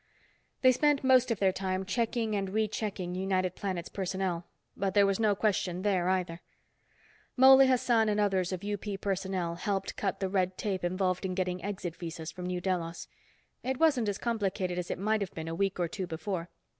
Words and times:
They 0.63 0.71
spent 0.71 1.03
most 1.03 1.29
of 1.29 1.37
their 1.37 1.51
time 1.51 1.85
checking 1.85 2.35
and 2.35 2.49
rechecking 2.49 3.13
United 3.13 3.53
Planets 3.53 3.87
personnel, 3.87 4.47
but 4.75 4.95
there 4.95 5.05
was 5.05 5.19
no 5.19 5.35
question 5.35 5.83
there 5.83 6.09
either. 6.09 6.41
Mouley 7.37 7.67
Hassan 7.67 8.09
and 8.09 8.19
others 8.19 8.51
of 8.51 8.63
UP 8.65 8.83
personnel 8.99 9.53
helped 9.53 9.97
cut 9.97 10.19
the 10.19 10.27
red 10.27 10.57
tape 10.57 10.83
involved 10.83 11.23
in 11.23 11.35
getting 11.35 11.63
exit 11.63 11.95
visas 11.95 12.31
from 12.31 12.47
New 12.47 12.59
Delos. 12.61 13.07
It 13.61 13.79
wasn't 13.79 14.09
as 14.09 14.17
complicated 14.17 14.79
as 14.79 14.89
it 14.89 14.97
might 14.97 15.21
have 15.21 15.35
been 15.35 15.47
a 15.47 15.53
week 15.53 15.79
or 15.79 15.87
two 15.87 16.07
before. 16.07 16.49